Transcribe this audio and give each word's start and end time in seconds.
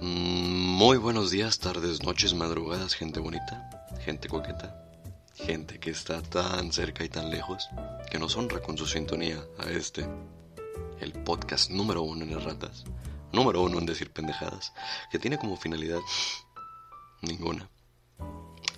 Mm, 0.00 0.76
muy 0.78 0.96
buenos 0.96 1.30
días, 1.30 1.58
tardes, 1.58 2.02
noches, 2.02 2.34
madrugadas, 2.34 2.94
gente 2.94 3.20
bonita, 3.20 3.88
gente 4.04 4.28
coqueta, 4.28 4.84
gente 5.34 5.78
que 5.78 5.90
está 5.90 6.22
tan 6.22 6.72
cerca 6.72 7.04
y 7.04 7.08
tan 7.08 7.30
lejos 7.30 7.68
que 8.10 8.18
nos 8.18 8.36
honra 8.36 8.60
con 8.60 8.78
su 8.78 8.86
sintonía 8.86 9.44
a 9.58 9.70
este, 9.70 10.06
el 11.00 11.12
podcast 11.12 11.70
número 11.70 12.02
uno 12.02 12.24
en 12.24 12.40
ratas, 12.40 12.84
número 13.32 13.62
uno 13.62 13.78
en 13.78 13.86
decir 13.86 14.12
pendejadas, 14.12 14.72
que 15.10 15.18
tiene 15.18 15.38
como 15.38 15.56
finalidad 15.56 16.00
ninguna. 17.20 17.68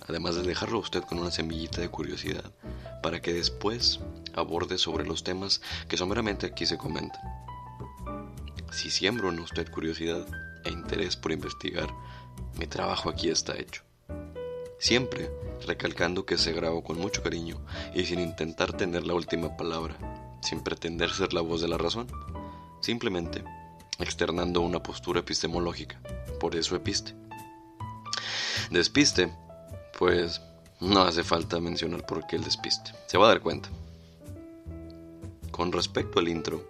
Además 0.07 0.35
de 0.35 0.43
dejarlo 0.43 0.77
a 0.77 0.81
usted 0.81 1.03
con 1.03 1.19
una 1.19 1.31
semillita 1.31 1.81
de 1.81 1.89
curiosidad 1.89 2.53
para 3.01 3.21
que 3.21 3.33
después 3.33 3.99
aborde 4.35 4.77
sobre 4.77 5.05
los 5.05 5.23
temas 5.23 5.61
que 5.87 5.97
someramente 5.97 6.45
aquí 6.45 6.65
se 6.65 6.77
comentan. 6.77 7.21
Si 8.71 8.91
siembro 8.91 9.29
en 9.29 9.39
usted 9.39 9.71
curiosidad, 9.71 10.27
e 10.65 10.71
interés 10.71 11.15
por 11.15 11.31
investigar, 11.31 11.87
mi 12.57 12.67
trabajo 12.67 13.09
aquí 13.09 13.29
está 13.29 13.57
hecho. 13.57 13.83
Siempre 14.79 15.31
recalcando 15.65 16.25
que 16.25 16.37
se 16.37 16.51
grabó 16.51 16.83
con 16.83 16.99
mucho 16.99 17.23
cariño 17.23 17.57
y 17.93 18.05
sin 18.05 18.19
intentar 18.19 18.73
tener 18.73 19.05
la 19.05 19.13
última 19.13 19.55
palabra, 19.55 19.95
sin 20.41 20.61
pretender 20.61 21.11
ser 21.11 21.33
la 21.33 21.41
voz 21.41 21.61
de 21.61 21.67
la 21.67 21.77
razón, 21.77 22.07
simplemente 22.81 23.43
externando 23.99 24.61
una 24.61 24.83
postura 24.83 25.21
epistemológica, 25.21 25.99
por 26.39 26.55
eso 26.55 26.75
episte. 26.75 27.13
Despiste, 28.69 29.31
pues 29.97 30.41
no 30.79 31.03
hace 31.03 31.23
falta 31.23 31.59
mencionar 31.59 32.05
por 32.05 32.27
qué 32.27 32.35
el 32.35 32.43
despiste, 32.43 32.91
se 33.07 33.17
va 33.17 33.25
a 33.25 33.29
dar 33.29 33.41
cuenta. 33.41 33.69
Con 35.51 35.71
respecto 35.71 36.19
al 36.19 36.27
intro, 36.27 36.67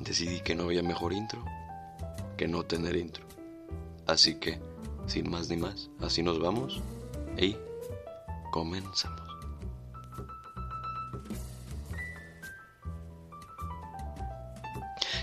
decidí 0.00 0.40
que 0.40 0.54
no 0.54 0.64
había 0.64 0.82
mejor 0.82 1.12
intro 1.12 1.44
que 2.36 2.48
no 2.48 2.64
tener 2.64 2.96
intro. 2.96 3.24
Así 4.06 4.34
que, 4.36 4.58
sin 5.06 5.30
más 5.30 5.48
ni 5.48 5.56
más, 5.56 5.90
así 6.00 6.22
nos 6.22 6.38
vamos 6.38 6.82
y 7.36 7.56
comenzamos. 8.52 9.20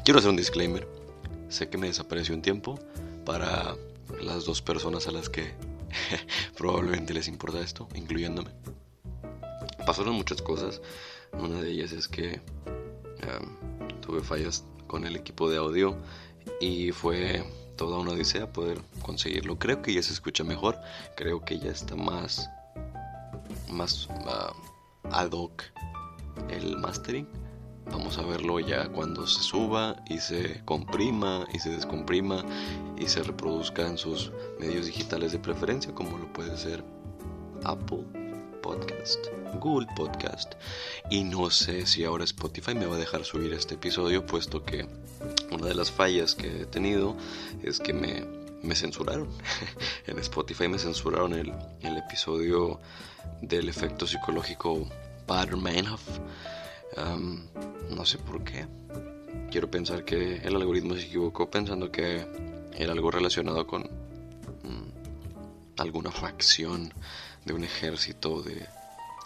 Quiero 0.04 0.18
hacer 0.18 0.32
un 0.32 0.38
disclaimer. 0.38 0.88
Sé 1.50 1.70
que 1.70 1.78
me 1.78 1.88
desapareció 1.88 2.34
un 2.34 2.42
tiempo 2.42 2.80
para 3.24 3.76
las 4.22 4.46
dos 4.46 4.62
personas 4.62 5.08
a 5.08 5.12
las 5.12 5.30
que 5.30 5.54
probablemente 6.58 7.14
les 7.14 7.28
importa 7.28 7.60
esto, 7.60 7.88
incluyéndome. 7.94 8.50
Pasaron 9.86 10.16
muchas 10.16 10.42
cosas. 10.42 10.82
Una 11.34 11.62
de 11.62 11.70
ellas 11.70 11.92
es 11.92 12.08
que 12.08 12.42
em, 13.22 14.02
tuve 14.02 14.22
fallas 14.22 14.64
con 14.88 15.06
el 15.06 15.16
equipo 15.16 15.50
de 15.50 15.58
audio 15.58 15.96
y 16.62 16.92
fue 16.92 17.44
toda 17.76 17.98
una 17.98 18.12
odisea 18.12 18.54
poder 18.54 18.80
conseguirlo. 19.02 19.58
Creo 19.58 19.82
que 19.82 19.94
ya 19.94 20.04
se 20.04 20.14
escucha 20.14 20.44
mejor, 20.44 20.80
creo 21.18 21.44
que 21.44 21.60
ya 21.60 21.72
está 21.72 21.96
más, 21.96 22.48
más 23.70 24.08
uh, 24.08 24.54
ad 25.10 25.32
hoc 25.32 25.64
el 26.50 26.78
mastering. 26.78 27.28
Vamos 27.92 28.20
a 28.20 28.22
verlo 28.22 28.60
ya 28.60 28.88
cuando 28.90 29.26
se 29.26 29.42
suba 29.42 29.98
y 30.08 30.20
se 30.20 30.64
comprima 30.64 31.46
y 31.52 31.60
se 31.60 31.72
descomprima 31.72 32.46
y 32.96 33.08
se 33.08 33.24
reproduzca 33.24 33.86
en 33.86 33.98
sus 33.98 34.32
medios 34.60 34.86
digitales 34.86 35.32
de 35.32 35.40
preferencia, 35.40 35.94
como 35.94 36.18
lo 36.18 36.32
puede 36.32 36.56
ser 36.58 36.86
Apple 37.64 38.06
Podcast, 38.62 39.26
Google 39.60 39.88
Podcast. 39.96 40.54
Y 41.10 41.24
no 41.24 41.50
sé 41.50 41.88
si 41.88 42.04
ahora 42.04 42.24
Spotify 42.24 42.76
me 42.76 42.86
va 42.86 42.96
a 42.96 43.00
dejar 43.00 43.26
subir 43.26 43.52
este 43.52 43.76
episodio, 43.76 44.26
puesto 44.26 44.64
que 44.64 44.88
una 45.52 45.68
de 45.68 45.76
las 45.76 45.92
fallas 45.92 46.36
que 46.36 46.62
he 46.62 46.66
tenido 46.66 47.16
es 47.64 47.80
que 47.80 47.94
me, 47.94 48.76
censuraron. 48.76 49.30
en 50.08 50.20
Spotify 50.20 50.68
me 50.68 50.80
censuraron 50.80 51.34
el, 51.34 51.54
el, 51.82 51.98
episodio 51.98 52.80
del 53.42 53.70
efecto 53.70 54.08
psicológico 54.08 54.88
Pattern-Meinhof. 55.28 56.02
no 57.90 58.06
sé 58.06 58.18
por 58.20 58.44
qué. 58.44 58.68
Quiero 59.50 59.70
pensar 59.70 60.06
que 60.06 60.38
el 60.38 60.56
algoritmo 60.56 60.96
se 60.96 61.08
equivocó 61.08 61.50
pensando 61.50 61.92
que 61.92 62.26
era 62.78 62.94
algo 62.94 63.12
relacionado 63.12 63.68
con 63.68 63.82
mm, 63.84 65.80
alguna 65.82 66.12
facción 66.12 66.94
de 67.46 67.54
un 67.54 67.64
ejército, 67.64 68.42
de 68.42 68.66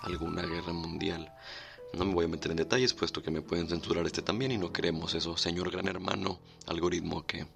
alguna 0.01 0.43
guerra 0.43 0.73
mundial. 0.73 1.31
No 1.95 2.03
me 2.03 2.13
voy 2.13 2.25
a 2.25 2.27
meter 2.27 2.51
en 2.51 2.57
detalles, 2.57 2.93
puesto 2.93 3.23
que 3.23 3.31
me 3.31 3.41
pueden 3.41 3.69
censurar 3.69 4.05
este 4.05 4.21
también 4.21 4.51
y 4.51 4.57
no 4.57 4.73
queremos 4.73 5.13
eso, 5.13 5.37
señor 5.37 5.71
gran 5.71 5.87
hermano, 5.87 6.39
algoritmo 6.67 7.25
que 7.25 7.47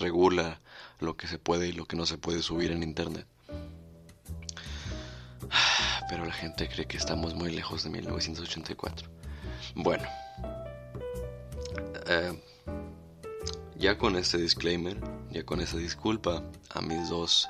regula 0.00 0.60
lo 0.98 1.16
que 1.16 1.28
se 1.28 1.38
puede 1.38 1.68
y 1.68 1.72
lo 1.72 1.86
que 1.86 1.96
no 1.96 2.04
se 2.04 2.18
puede 2.18 2.42
subir 2.42 2.72
en 2.72 2.82
internet. 2.82 3.26
Pero 6.08 6.24
la 6.24 6.32
gente 6.32 6.68
cree 6.68 6.86
que 6.86 6.96
estamos 6.96 7.34
muy 7.34 7.52
lejos 7.52 7.84
de 7.84 7.90
1984. 7.90 9.08
Bueno, 9.76 10.08
eh, 12.06 12.42
ya 13.76 13.96
con 13.96 14.16
este 14.16 14.38
disclaimer, 14.38 14.98
ya 15.30 15.44
con 15.44 15.60
esa 15.60 15.76
disculpa 15.76 16.42
a 16.70 16.80
mis 16.80 17.08
dos 17.08 17.48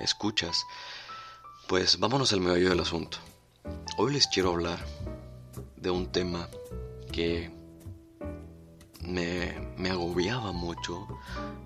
escuchas, 0.00 0.66
pues 1.68 1.98
vámonos 1.98 2.34
al 2.34 2.40
meollo 2.40 2.68
del 2.68 2.80
asunto. 2.80 3.16
Hoy 3.96 4.12
les 4.12 4.26
quiero 4.26 4.50
hablar 4.50 4.78
de 5.80 5.90
un 5.90 6.12
tema 6.12 6.48
que 7.12 7.50
me, 9.02 9.54
me, 9.76 9.90
agobiaba 9.90 10.52
mucho 10.52 11.06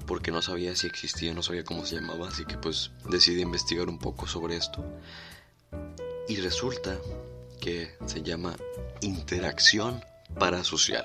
porque 0.07 0.31
no 0.31 0.41
sabía 0.41 0.77
si 0.77 0.87
existía, 0.87 1.35
no 1.35 1.43
sabía 1.43 1.65
cómo 1.65 1.85
se 1.85 1.97
llamaba, 1.97 2.29
así 2.29 2.45
que 2.45 2.57
pues 2.57 2.93
decidí 3.09 3.43
investigar 3.43 3.89
un 3.89 3.99
poco 3.99 4.27
sobre 4.27 4.57
esto. 4.57 4.85
Y 6.29 6.37
resulta 6.37 6.99
que 7.61 7.97
se 8.07 8.23
llama 8.23 8.57
interacción 9.01 10.03
parasocial. 10.39 11.05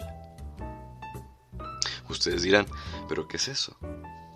Ustedes 2.09 2.41
dirán, 2.41 2.65
pero 3.07 3.27
¿qué 3.27 3.37
es 3.37 3.47
eso? 3.47 3.77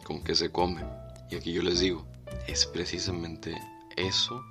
¿Con 0.03 0.23
qué 0.23 0.35
se 0.35 0.51
come? 0.51 0.83
Y 1.29 1.35
aquí 1.35 1.53
yo 1.53 1.61
les 1.61 1.79
digo, 1.79 2.05
es 2.47 2.65
precisamente 2.65 3.59
eso. 3.95 4.43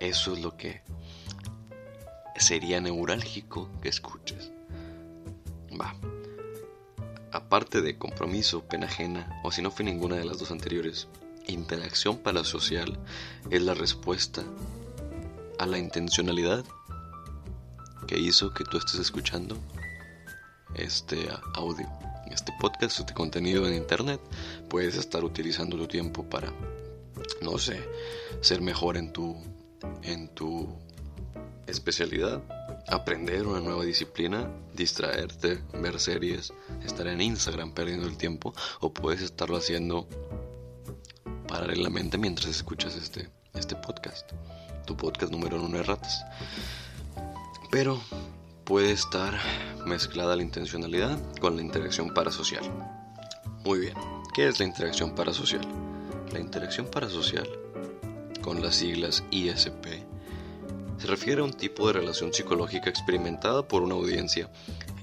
Eso 0.00 0.32
es 0.34 0.40
lo 0.40 0.56
que 0.56 0.82
sería 2.36 2.80
neurálgico 2.80 3.70
que 3.82 3.88
escuches. 3.88 4.50
Va. 5.80 5.94
Aparte 7.32 7.80
de 7.80 7.98
compromiso, 7.98 8.64
pena 8.64 8.86
ajena, 8.86 9.40
o 9.42 9.50
si 9.50 9.60
no 9.60 9.70
fue 9.70 9.84
ninguna 9.84 10.16
de 10.16 10.24
las 10.24 10.38
dos 10.38 10.50
anteriores, 10.50 11.08
interacción 11.46 12.18
parasocial 12.18 12.98
es 13.50 13.62
la 13.62 13.74
respuesta 13.74 14.42
a 15.58 15.66
la 15.66 15.78
intencionalidad 15.78 16.64
que 18.06 18.18
hizo 18.18 18.52
que 18.52 18.64
tú 18.64 18.78
estés 18.78 19.00
escuchando 19.00 19.56
este 20.74 21.28
audio, 21.54 21.88
este 22.30 22.52
podcast, 22.60 23.00
este 23.00 23.14
contenido 23.14 23.66
en 23.66 23.74
internet. 23.74 24.20
Puedes 24.68 24.96
estar 24.96 25.24
utilizando 25.24 25.76
tu 25.76 25.86
tiempo 25.86 26.24
para, 26.24 26.52
no 27.42 27.58
sé, 27.58 27.82
ser 28.40 28.60
mejor 28.60 28.96
en 28.96 29.12
tu, 29.12 29.36
en 30.02 30.28
tu 30.28 30.68
especialidad, 31.66 32.42
aprender 32.88 33.46
una 33.46 33.60
nueva 33.60 33.84
disciplina, 33.84 34.50
distraerte, 34.74 35.62
ver 35.74 35.98
series, 36.00 36.52
estar 36.84 37.06
en 37.06 37.20
Instagram 37.20 37.72
perdiendo 37.72 38.06
el 38.06 38.16
tiempo 38.16 38.54
o 38.80 38.92
puedes 38.92 39.22
estarlo 39.22 39.56
haciendo 39.56 40.06
paralelamente 41.48 42.18
mientras 42.18 42.50
escuchas 42.50 42.96
este, 42.96 43.28
este 43.54 43.76
podcast, 43.76 44.30
tu 44.86 44.96
podcast 44.96 45.32
número 45.32 45.62
uno 45.62 45.78
de 45.78 45.82
ratas. 45.82 46.24
Pero 47.70 48.00
puede 48.64 48.92
estar 48.92 49.38
mezclada 49.86 50.36
la 50.36 50.42
intencionalidad 50.42 51.18
con 51.40 51.56
la 51.56 51.62
interacción 51.62 52.12
parasocial. 52.12 52.64
Muy 53.64 53.78
bien, 53.78 53.94
¿qué 54.34 54.48
es 54.48 54.58
la 54.58 54.66
interacción 54.66 55.14
parasocial? 55.14 55.66
La 56.32 56.40
interacción 56.40 56.86
parasocial, 56.86 57.48
con 58.42 58.62
las 58.62 58.76
siglas 58.76 59.24
ISP, 59.30 60.04
se 61.04 61.10
refiere 61.10 61.42
a 61.42 61.44
un 61.44 61.52
tipo 61.52 61.86
de 61.86 61.92
relación 61.92 62.32
psicológica 62.32 62.88
experimentada 62.88 63.68
por 63.68 63.82
una 63.82 63.94
audiencia 63.94 64.48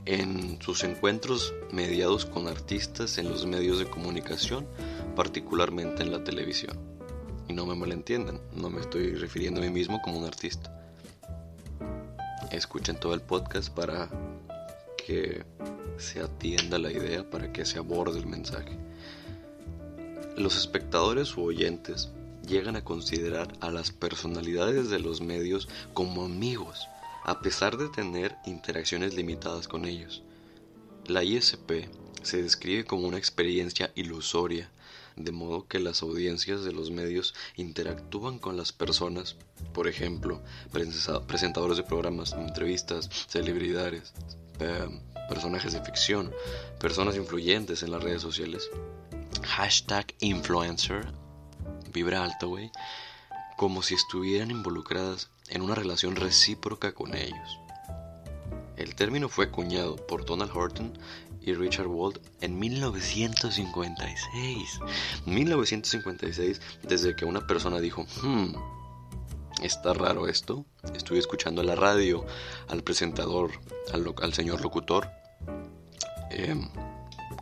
en 0.05 0.59
sus 0.59 0.83
encuentros 0.83 1.53
mediados 1.71 2.25
con 2.25 2.47
artistas 2.47 3.19
en 3.19 3.29
los 3.29 3.45
medios 3.45 3.77
de 3.77 3.85
comunicación, 3.85 4.65
particularmente 5.15 6.01
en 6.01 6.11
la 6.11 6.23
televisión. 6.23 6.75
Y 7.47 7.53
no 7.53 7.67
me 7.67 7.75
malentiendan, 7.75 8.41
no 8.55 8.71
me 8.71 8.81
estoy 8.81 9.13
refiriendo 9.13 9.61
a 9.61 9.63
mí 9.63 9.69
mismo 9.69 10.01
como 10.01 10.17
un 10.17 10.25
artista. 10.25 10.75
Escuchen 12.49 12.99
todo 12.99 13.13
el 13.13 13.21
podcast 13.21 13.69
para 13.69 14.09
que 14.97 15.43
se 15.99 16.19
atienda 16.19 16.79
la 16.79 16.91
idea, 16.91 17.29
para 17.29 17.53
que 17.53 17.63
se 17.63 17.77
aborde 17.77 18.17
el 18.17 18.25
mensaje. 18.25 18.75
Los 20.35 20.57
espectadores 20.57 21.37
u 21.37 21.43
oyentes 21.43 22.09
llegan 22.51 22.75
a 22.75 22.83
considerar 22.83 23.53
a 23.61 23.71
las 23.71 23.91
personalidades 23.91 24.89
de 24.89 24.99
los 24.99 25.21
medios 25.21 25.69
como 25.93 26.25
amigos, 26.25 26.87
a 27.23 27.39
pesar 27.39 27.77
de 27.77 27.87
tener 27.87 28.35
interacciones 28.45 29.15
limitadas 29.15 29.67
con 29.67 29.85
ellos. 29.85 30.21
La 31.07 31.23
ISP 31.23 31.87
se 32.21 32.43
describe 32.43 32.85
como 32.85 33.07
una 33.07 33.17
experiencia 33.17 33.91
ilusoria, 33.95 34.69
de 35.15 35.31
modo 35.31 35.67
que 35.67 35.79
las 35.79 36.03
audiencias 36.03 36.63
de 36.63 36.73
los 36.73 36.91
medios 36.91 37.33
interactúan 37.55 38.37
con 38.37 38.57
las 38.57 38.71
personas, 38.73 39.37
por 39.73 39.87
ejemplo, 39.87 40.41
presentadores 41.27 41.77
de 41.77 41.83
programas, 41.83 42.33
entrevistas, 42.33 43.09
celebridades, 43.27 44.13
personajes 45.29 45.73
de 45.73 45.81
ficción, 45.81 46.33
personas 46.79 47.15
influyentes 47.15 47.81
en 47.83 47.91
las 47.91 48.03
redes 48.03 48.21
sociales. 48.21 48.69
Hashtag 49.43 50.13
influencer, 50.19 51.07
vibra 51.91 52.23
alto, 52.23 52.47
güey, 52.47 52.71
como 53.57 53.83
si 53.83 53.95
estuvieran 53.95 54.51
involucradas 54.51 55.29
en 55.49 55.61
una 55.61 55.75
relación 55.75 56.15
recíproca 56.15 56.93
con 56.93 57.15
ellos. 57.15 57.59
El 58.77 58.95
término 58.95 59.27
fue 59.29 59.45
acuñado 59.45 59.95
por 59.95 60.25
Donald 60.25 60.51
Horton 60.55 60.97
y 61.41 61.53
Richard 61.53 61.87
Wald 61.87 62.19
en 62.41 62.57
1956. 62.57 64.79
1956, 65.25 66.61
desde 66.83 67.15
que 67.15 67.25
una 67.25 67.45
persona 67.45 67.79
dijo, 67.79 68.05
hmm, 68.23 68.55
está 69.61 69.93
raro 69.93 70.27
esto. 70.27 70.65
Estuve 70.95 71.19
escuchando 71.19 71.61
a 71.61 71.63
la 71.63 71.75
radio, 71.75 72.25
al 72.69 72.83
presentador, 72.83 73.51
al, 73.93 74.33
señor 74.33 74.61
locutor, 74.61 75.11
em, 76.31 76.67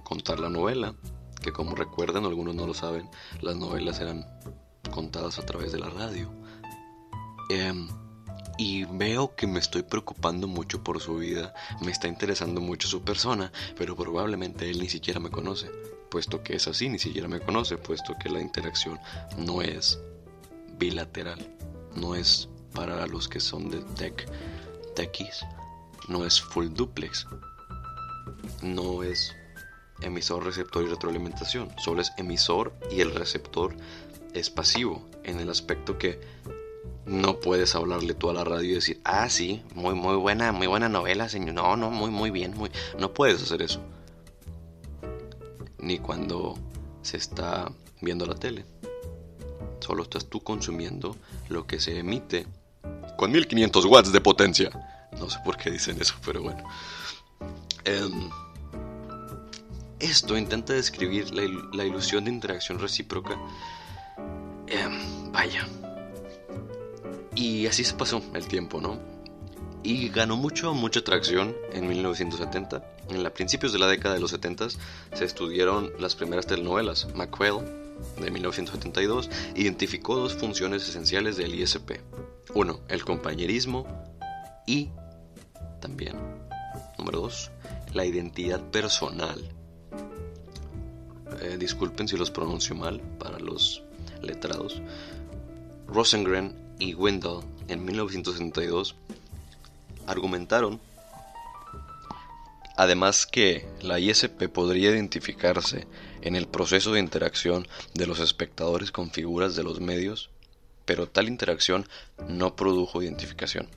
contar 0.04 0.40
la 0.40 0.50
novela, 0.50 0.94
que 1.42 1.52
como 1.52 1.76
recuerdan, 1.76 2.26
algunos 2.26 2.56
no 2.56 2.68
lo 2.68 2.74
saben, 2.74 3.10
las 3.42 3.56
novelas 3.56 4.00
eran 4.00 4.26
contadas 4.92 5.40
a 5.40 5.46
través 5.46 5.72
de 5.72 5.80
la 5.80 5.90
radio. 5.90 6.32
Em, 7.50 7.88
y 8.58 8.84
veo 8.84 9.36
que 9.36 9.48
me 9.48 9.60
estoy 9.60 9.84
preocupando 9.84 10.48
mucho 10.48 10.84
por 10.84 11.00
su 11.00 11.16
vida, 11.16 11.54
me 11.82 11.92
está 11.92 12.08
interesando 12.08 12.60
mucho 12.60 12.88
su 12.88 13.02
persona, 13.02 13.52
pero 13.78 13.96
probablemente 13.96 14.70
él 14.70 14.80
ni 14.80 14.90
siquiera 14.90 15.20
me 15.20 15.32
conoce, 15.32 15.72
puesto 16.10 16.44
que 16.44 16.58
es 16.58 16.68
así, 16.68 16.90
ni 16.90 17.00
siquiera 17.00 17.28
me 17.28 17.40
conoce, 17.40 17.78
puesto 17.78 18.16
que 18.22 18.30
la 18.30 18.42
interacción 18.42 19.00
no 19.38 19.62
es 19.62 20.00
bilateral, 20.78 21.40
no 21.96 22.16
es 22.16 22.50
para 22.74 23.08
los 23.08 23.30
que 23.30 23.40
son 23.40 23.70
de 23.70 23.80
tech, 23.96 24.30
techies, 24.94 25.46
no 26.10 26.26
es 26.26 26.42
full 26.42 26.68
duplex, 26.68 27.26
no 28.62 29.04
es 29.04 29.34
emisor, 30.02 30.46
receptor 30.46 30.84
y 30.84 30.88
retroalimentación, 30.88 31.72
solo 31.78 32.02
es 32.02 32.12
emisor 32.18 32.74
y 32.92 33.02
el 33.02 33.14
receptor 33.14 33.76
es 34.34 34.50
pasivo 34.50 35.06
en 35.24 35.40
el 35.40 35.50
aspecto 35.50 35.98
que 35.98 36.20
no 37.06 37.40
puedes 37.40 37.74
hablarle 37.74 38.14
tú 38.14 38.30
a 38.30 38.34
la 38.34 38.44
radio 38.44 38.72
y 38.72 38.76
decir, 38.76 39.02
ah, 39.04 39.28
sí, 39.30 39.64
muy, 39.74 39.96
muy 39.96 40.16
buena, 40.16 40.52
muy 40.52 40.68
buena 40.68 40.90
novela, 40.90 41.28
señor. 41.28 41.56
No, 41.56 41.76
no, 41.76 41.90
muy, 41.90 42.12
muy 42.12 42.30
bien, 42.30 42.56
muy. 42.56 42.70
No 43.00 43.14
puedes 43.14 43.42
hacer 43.42 43.64
eso. 43.64 43.82
Ni 45.80 45.98
cuando 45.98 46.56
se 47.02 47.18
está 47.18 47.72
viendo 48.02 48.26
la 48.28 48.36
tele. 48.36 48.64
Solo 49.80 50.04
estás 50.04 50.28
tú 50.28 50.42
consumiendo 50.42 51.16
lo 51.48 51.66
que 51.66 51.80
se 51.80 51.98
emite 51.98 52.46
con 53.18 53.32
1500 53.32 53.86
watts 53.86 54.12
de 54.12 54.22
potencia. 54.22 54.70
No 55.20 55.30
sé 55.30 55.40
por 55.44 55.58
qué 55.58 55.72
dicen 55.72 56.00
eso, 56.00 56.14
pero 56.24 56.44
bueno. 56.44 56.64
Em, 57.86 58.30
esto 60.00 60.38
intenta 60.38 60.74
describir 60.74 61.34
la, 61.34 61.84
ilusión 61.84 62.26
de 62.26 62.32
interacción 62.32 62.80
recíproca. 62.80 63.38
Em, 64.68 65.32
vaya, 65.32 65.68
y 67.36 67.68
así 67.68 67.84
se 67.84 67.94
pasó 67.94 68.22
el 68.34 68.48
tiempo, 68.48 68.82
¿no? 68.82 69.00
Y 69.82 70.10
ganó 70.10 70.36
mucho, 70.36 70.74
mucha 70.74 71.00
atracción 71.00 71.56
en 71.72 71.88
1970. 71.88 72.84
En 73.10 73.24
los 73.24 73.32
principios 73.32 73.72
de 73.72 73.80
la 73.80 73.88
década 73.88 74.16
de 74.16 74.22
los 74.22 74.32
70 74.32 74.68
se 75.14 75.26
estudiaron 75.26 75.92
las 76.00 76.16
primeras 76.16 76.48
telenovelas. 76.48 77.08
McQuell, 77.16 77.64
de 78.20 78.30
1972, 78.30 79.30
identificó 79.56 80.18
dos 80.18 80.34
funciones 80.36 80.88
esenciales 80.88 81.38
del 81.38 81.56
ISP. 81.56 82.02
Uno, 82.54 82.82
el 82.90 83.06
compañerismo 83.06 83.88
y 84.68 84.90
también, 85.80 86.16
número 86.98 87.22
dos, 87.22 87.52
la 87.94 88.06
identidad 88.06 88.62
personal. 88.70 89.59
Eh, 91.42 91.58
disculpen 91.58 92.08
si 92.08 92.18
los 92.18 92.32
pronuncio 92.32 92.76
mal 92.76 93.00
para 93.20 93.40
los 93.40 93.84
letrados. 94.22 94.82
Rosengren 95.88 96.54
y 96.80 96.94
Wendell 96.94 97.40
en 97.68 97.84
1962 97.86 98.96
argumentaron 100.08 100.80
además 102.80 103.26
que 103.26 103.68
la 103.82 104.00
ISP 104.00 104.48
podría 104.48 104.92
identificarse 104.92 105.86
en 106.22 106.38
el 106.38 106.48
proceso 106.48 106.94
de 106.94 107.02
interacción 107.02 107.68
de 107.94 108.08
los 108.08 108.22
espectadores 108.22 108.94
con 108.94 109.12
figuras 109.12 109.58
de 109.58 109.64
los 109.64 109.82
medios, 109.82 110.30
pero 110.86 111.06
tal 111.06 111.28
interacción 111.28 111.90
no 112.30 112.56
produjo 112.56 113.04
identificación. 113.04 113.68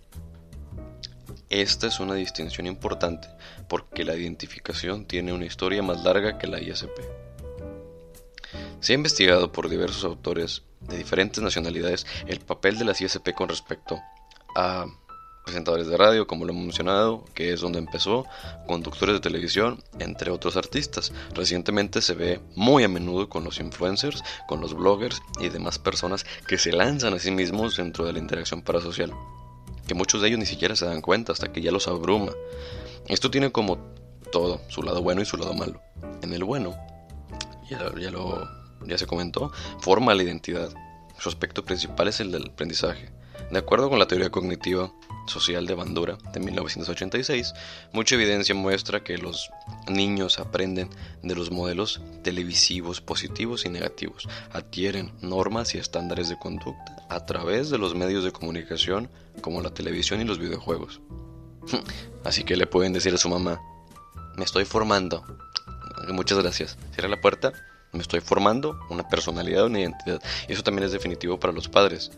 Esta 1.50 1.88
es 1.88 1.99
una 1.99 2.14
distinción 2.14 2.69
importante 2.69 3.26
porque 3.69 4.05
la 4.05 4.14
identificación 4.14 5.05
tiene 5.05 5.32
una 5.32 5.47
historia 5.47 5.82
más 5.82 6.05
larga 6.05 6.38
que 6.38 6.47
la 6.47 6.61
ISP. 6.61 7.31
Se 8.82 8.93
ha 8.93 8.96
investigado 8.96 9.52
por 9.52 9.69
diversos 9.69 10.02
autores 10.02 10.64
de 10.81 10.99
diferentes 10.99 11.40
nacionalidades 11.40 12.05
el 12.26 12.40
papel 12.40 12.79
de 12.79 12.84
las 12.84 13.00
ISP 13.00 13.32
con 13.32 13.49
respecto 13.49 14.00
a 14.56 14.87
presentadores 15.44 15.87
de 15.87 15.96
radio, 15.96 16.26
como 16.26 16.44
lo 16.44 16.50
hemos 16.50 16.64
mencionado, 16.64 17.25
que 17.32 17.52
es 17.52 17.61
donde 17.61 17.79
empezó, 17.79 18.26
conductores 18.67 19.14
de 19.14 19.20
televisión, 19.20 19.84
entre 20.00 20.32
otros 20.32 20.56
artistas. 20.56 21.12
Recientemente 21.32 22.02
se 22.02 22.14
ve 22.14 22.40
muy 22.56 22.82
a 22.82 22.88
menudo 22.88 23.29
con 23.29 23.44
los 23.44 23.61
influencers, 23.61 24.25
con 24.49 24.61
los 24.61 24.75
bloggers 24.75 25.23
y 25.40 25.49
demás 25.49 25.78
personas 25.78 26.26
que 26.49 26.59
se 26.59 26.73
lanzan 26.73 27.14
a 27.14 27.21
sí 27.21 27.30
mismos 27.30 27.76
dentro 27.76 28.04
de 28.04 28.14
la 28.14 28.18
interacción 28.18 28.62
parasocial, 28.62 29.12
que 29.87 29.95
muchos 29.95 30.23
de 30.23 30.26
ellos 30.26 30.40
ni 30.40 30.47
siquiera 30.47 30.75
se 30.75 30.87
dan 30.87 31.02
cuenta 31.02 31.30
hasta 31.30 31.52
que 31.52 31.61
ya 31.61 31.71
los 31.71 31.87
abruma. 31.87 32.33
Esto 33.07 33.30
tiene 33.30 33.52
como 33.52 33.78
todo, 34.33 34.61
su 34.66 34.83
lado 34.83 35.02
bueno 35.02 35.23
y 35.23 35.25
su 35.25 35.37
lado 35.37 35.54
malo. 35.54 35.80
En 36.21 36.33
el 36.33 36.42
bueno, 36.42 36.75
ya 37.71 38.11
lo 38.11 38.62
ya 38.87 38.99
se 38.99 39.07
comentó, 39.07 39.53
forma 39.81 40.15
la 40.15 40.23
identidad. 40.23 40.71
Su 41.19 41.29
aspecto 41.29 41.65
principal 41.65 42.09
es 42.09 42.21
el 42.21 42.33
del 42.33 42.47
aprendizaje. 42.47 43.12
De 43.51 43.59
acuerdo 43.59 43.91
con 43.91 43.99
la 43.99 44.09
teoría 44.09 44.31
cognitiva 44.31 44.93
social 45.27 45.67
de 45.67 45.75
Bandura 45.75 46.17
de 46.33 46.41
1986, 46.41 47.53
mucha 47.93 48.15
evidencia 48.15 48.55
muestra 48.55 49.05
que 49.05 49.19
los 49.19 49.51
niños 49.89 50.39
aprenden 50.39 50.89
de 51.23 51.35
los 51.35 51.51
modelos 51.51 52.01
televisivos 52.23 53.01
positivos 53.01 53.65
y 53.65 53.69
negativos, 53.69 54.29
adquieren 54.53 55.12
normas 55.21 55.75
y 55.75 55.79
estándares 55.79 56.29
de 56.29 56.39
conducta 56.39 56.97
a 57.09 57.27
través 57.27 57.71
de 57.71 57.79
los 57.79 57.95
medios 57.95 58.25
de 58.25 58.33
comunicación 58.33 59.11
como 59.43 59.61
la 59.61 59.75
televisión 59.75 60.21
y 60.21 60.25
los 60.25 60.39
videojuegos. 60.39 61.01
Así 62.25 62.45
que 62.45 62.57
le 62.57 62.67
pueden 62.67 62.93
decir 62.93 63.15
a 63.15 63.19
su 63.19 63.29
mamá, 63.29 63.61
me 64.37 64.45
estoy 64.45 64.65
formando. 64.65 65.25
Muchas 66.09 66.39
gracias. 66.39 66.79
Cierra 66.93 67.09
la 67.09 67.21
puerta 67.21 67.53
me 67.92 68.00
estoy 68.00 68.20
formando 68.20 68.78
una 68.88 69.06
personalidad, 69.08 69.66
una 69.66 69.80
identidad. 69.80 70.22
Y 70.49 70.52
eso 70.52 70.62
también 70.62 70.87
es 70.87 70.92
definitivo 70.92 71.38
para 71.38 71.52
los 71.52 71.68
padres. 71.68 72.11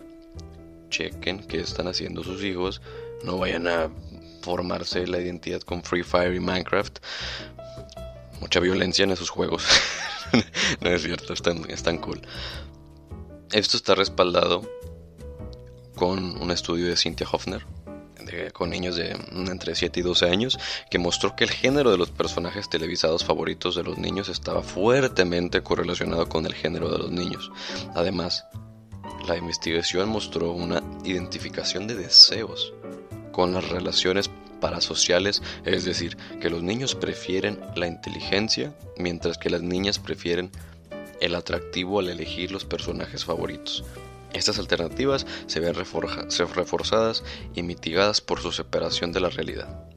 Chequen 0.88 1.46
qué 1.46 1.60
están 1.60 1.88
haciendo 1.88 2.22
sus 2.22 2.42
hijos. 2.44 2.80
No 3.24 3.38
vayan 3.38 3.66
a 3.66 3.90
formarse 4.42 5.06
la 5.06 5.20
identidad 5.20 5.60
con 5.62 5.82
Free 5.82 6.04
Fire 6.04 6.34
y 6.34 6.40
Minecraft. 6.40 6.98
Mucha 8.40 8.60
violencia 8.60 9.02
en 9.02 9.10
esos 9.10 9.30
juegos. 9.30 9.66
no 10.80 10.90
es 10.90 11.02
cierto, 11.02 11.32
están, 11.32 11.68
están 11.68 11.98
cool. 11.98 12.20
Esto 13.50 13.76
está 13.76 13.94
respaldado 13.94 14.62
con 15.96 16.40
un 16.40 16.50
estudio 16.50 16.86
de 16.86 16.96
Cynthia 16.96 17.26
Hoffner, 17.30 17.64
con 18.52 18.70
niños 18.70 18.96
de 18.96 19.16
entre 19.32 19.74
7 19.74 20.00
y 20.00 20.02
12 20.02 20.26
años, 20.26 20.58
que 20.90 20.98
mostró 20.98 21.36
que 21.36 21.44
el 21.44 21.50
género 21.50 21.90
de 21.90 21.98
los 21.98 22.10
personajes 22.10 22.68
televisados 22.68 23.24
favoritos 23.24 23.74
de 23.74 23.82
los 23.82 23.98
niños 23.98 24.28
estaba 24.28 24.62
fuertemente 24.62 25.62
correlacionado 25.62 26.28
con 26.28 26.46
el 26.46 26.54
género 26.54 26.90
de 26.90 26.98
los 26.98 27.10
niños. 27.10 27.50
Además, 27.94 28.44
la 29.26 29.36
investigación 29.36 30.08
mostró 30.08 30.52
una 30.52 30.82
identificación 31.04 31.86
de 31.86 31.94
deseos 31.94 32.72
con 33.32 33.54
las 33.54 33.68
relaciones 33.68 34.30
parasociales, 34.60 35.42
es 35.64 35.84
decir, 35.84 36.16
que 36.40 36.50
los 36.50 36.62
niños 36.62 36.94
prefieren 36.94 37.60
la 37.76 37.86
inteligencia 37.86 38.74
mientras 38.96 39.38
que 39.38 39.50
las 39.50 39.62
niñas 39.62 39.98
prefieren 39.98 40.50
el 41.20 41.34
atractivo 41.34 42.00
al 42.00 42.08
elegir 42.08 42.50
los 42.50 42.64
personajes 42.64 43.24
favoritos. 43.24 43.84
Estas 44.34 44.58
alternativas 44.58 45.26
se 45.46 45.60
ven 45.60 45.74
reforzadas 45.74 47.22
y 47.54 47.62
mitigadas 47.62 48.20
por 48.20 48.40
su 48.40 48.50
separación 48.50 49.12
de 49.12 49.20
la 49.20 49.30
realidad. 49.30 49.88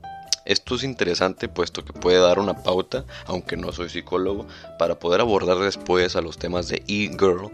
Esto 0.46 0.76
es 0.76 0.84
interesante 0.84 1.50
puesto 1.50 1.84
que 1.84 1.92
puede 1.92 2.20
dar 2.20 2.40
una 2.40 2.64
pauta, 2.64 3.04
aunque 3.26 3.58
no 3.58 3.74
soy 3.74 3.90
psicólogo, 3.90 4.48
para 4.80 5.00
poder 5.00 5.22
abordar 5.22 5.58
después 5.58 6.16
a 6.16 6.22
los 6.22 6.38
temas 6.38 6.70
de 6.70 6.84
e-girl 6.88 7.50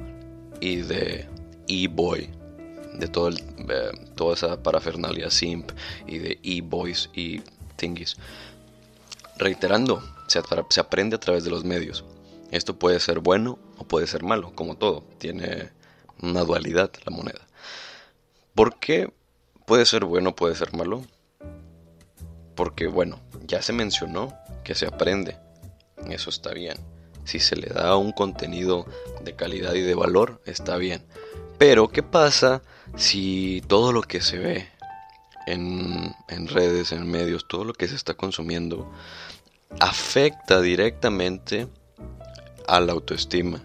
y 0.59 0.75
de 0.75 1.27
e-boy, 1.67 2.29
de 2.93 3.07
todo 3.07 3.29
el, 3.29 3.39
eh, 3.39 3.91
toda 4.15 4.35
esa 4.35 4.61
parafernalia 4.61 5.31
simp 5.31 5.71
y 6.05 6.19
de 6.19 6.39
e-boys 6.43 7.09
y 7.15 7.41
thingies. 7.77 8.17
Reiterando, 9.37 10.03
se, 10.27 10.41
se 10.69 10.79
aprende 10.79 11.15
a 11.15 11.19
través 11.19 11.45
de 11.45 11.49
los 11.49 11.63
medios. 11.63 12.03
Esto 12.51 12.77
puede 12.77 12.99
ser 12.99 13.19
bueno 13.19 13.57
o 13.77 13.85
puede 13.85 14.05
ser 14.05 14.21
malo, 14.21 14.51
como 14.53 14.75
todo. 14.75 15.03
Tiene 15.17 15.71
una 16.21 16.41
dualidad 16.41 16.91
la 17.05 17.15
moneda. 17.15 17.47
¿Por 18.55 18.79
qué 18.79 19.11
puede 19.65 19.85
ser 19.85 20.05
bueno, 20.05 20.35
puede 20.35 20.55
ser 20.55 20.73
malo? 20.73 21.03
Porque 22.55 22.87
bueno, 22.87 23.19
ya 23.45 23.61
se 23.61 23.73
mencionó 23.73 24.33
que 24.63 24.75
se 24.75 24.85
aprende. 24.85 25.37
Eso 26.09 26.29
está 26.29 26.53
bien. 26.53 26.77
Si 27.25 27.39
se 27.39 27.55
le 27.55 27.67
da 27.67 27.95
un 27.95 28.11
contenido 28.11 28.85
de 29.21 29.35
calidad 29.35 29.73
y 29.73 29.81
de 29.81 29.95
valor, 29.95 30.41
está 30.45 30.77
bien. 30.77 31.03
Pero, 31.57 31.89
¿qué 31.89 32.03
pasa 32.03 32.61
si 32.95 33.63
todo 33.67 33.93
lo 33.93 34.01
que 34.01 34.21
se 34.21 34.37
ve 34.37 34.67
en, 35.47 36.13
en 36.27 36.47
redes, 36.47 36.91
en 36.91 37.09
medios, 37.09 37.47
todo 37.47 37.63
lo 37.63 37.73
que 37.73 37.87
se 37.87 37.95
está 37.95 38.15
consumiendo, 38.15 38.91
afecta 39.79 40.61
directamente 40.61 41.67
a 42.67 42.79
la 42.81 42.91
autoestima? 42.91 43.63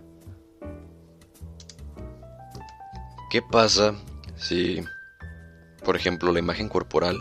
¿Qué 3.30 3.42
pasa 3.42 3.94
si, 4.36 4.82
por 5.84 5.96
ejemplo, 5.96 6.32
la 6.32 6.38
imagen 6.38 6.68
corporal, 6.68 7.20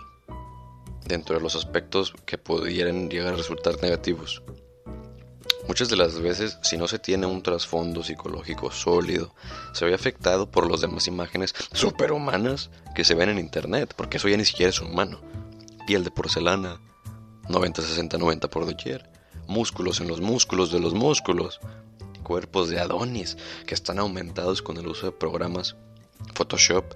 dentro 1.05 1.35
de 1.35 1.41
los 1.41 1.55
aspectos 1.55 2.13
que 2.25 2.37
pudieran 2.37 3.09
llegar 3.09 3.33
a 3.33 3.37
resultar 3.37 3.81
negativos, 3.81 4.41
Muchas 5.67 5.89
de 5.89 5.97
las 5.97 6.21
veces, 6.21 6.57
si 6.63 6.77
no 6.77 6.87
se 6.87 6.97
tiene 6.97 7.25
un 7.25 7.43
trasfondo 7.43 8.01
psicológico 8.01 8.71
sólido, 8.71 9.35
se 9.73 9.83
ve 9.83 9.93
afectado 9.93 10.49
por 10.49 10.71
las 10.71 10.79
demás 10.79 11.07
imágenes 11.09 11.53
superhumanas 11.73 12.69
que 12.95 13.03
se 13.03 13.15
ven 13.15 13.27
en 13.27 13.37
internet, 13.37 13.93
porque 13.97 14.15
eso 14.15 14.29
ya 14.29 14.37
ni 14.37 14.45
siquiera 14.45 14.69
es 14.69 14.79
humano. 14.79 15.19
Piel 15.85 16.05
de 16.05 16.11
porcelana, 16.11 16.79
90, 17.49 17.81
60, 17.81 18.17
90 18.17 18.49
por 18.49 18.65
doquier, 18.65 19.09
músculos 19.47 19.99
en 19.99 20.07
los 20.07 20.21
músculos 20.21 20.71
de 20.71 20.79
los 20.79 20.93
músculos, 20.93 21.59
cuerpos 22.23 22.69
de 22.69 22.79
Adonis 22.79 23.37
que 23.65 23.73
están 23.73 23.99
aumentados 23.99 24.61
con 24.61 24.77
el 24.77 24.87
uso 24.87 25.07
de 25.07 25.11
programas 25.11 25.75
Photoshop, 26.33 26.93